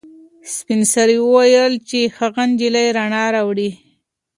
[0.53, 3.69] سپین سرې وویل چې هغه نجلۍ رڼا راوړي.